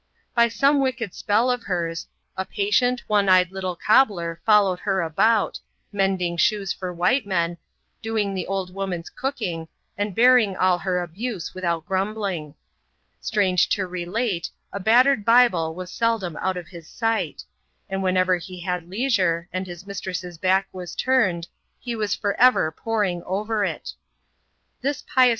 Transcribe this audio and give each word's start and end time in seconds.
By 0.33 0.47
some 0.47 0.81
wicked 0.81 1.13
spell 1.13 1.51
of 1.51 1.61
hers, 1.65 2.07
a 2.35 2.43
patient, 2.43 3.03
one 3.05 3.29
eyed 3.29 3.51
little 3.51 3.77
eobbler 3.87 4.39
followed 4.47 4.79
her 4.79 4.99
about, 5.01 5.59
mending 5.91 6.37
shoes 6.37 6.73
for 6.73 6.91
white 6.91 7.27
men, 7.27 7.59
doing 8.01 8.33
the 8.33 8.47
old 8.47 8.73
woman's 8.73 9.11
cooking, 9.11 9.67
and 9.95 10.15
bearing 10.15 10.57
all 10.57 10.79
her 10.79 11.03
abuse 11.03 11.53
without 11.53 11.85
grum 11.85 12.15
bling. 12.15 12.55
Strange 13.19 13.69
to 13.69 13.85
relate, 13.85 14.49
a 14.73 14.79
battered 14.79 15.23
Bible 15.23 15.75
was 15.75 15.91
seldom 15.91 16.35
out 16.37 16.57
of 16.57 16.69
his 16.69 16.87
aght; 16.99 17.43
and 17.87 18.01
whenever 18.01 18.37
he 18.37 18.61
had 18.61 18.89
leisure, 18.89 19.47
and 19.53 19.67
his 19.67 19.85
mistress's 19.85 20.39
back 20.39 20.67
was 20.73 20.95
tmned, 20.95 21.45
be 21.85 21.93
wbs 21.93 22.19
for 22.19 22.33
ever 22.41 22.71
poting 22.71 23.21
oves 23.27 23.47
\X^ 23.51 23.95
'IX^oi^^qtis^ 24.83 25.03
^^tatjooAj 25.03 25.13
►. 25.27 25.29